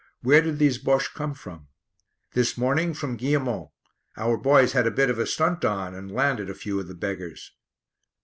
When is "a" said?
4.87-4.89, 5.19-5.27, 6.49-6.55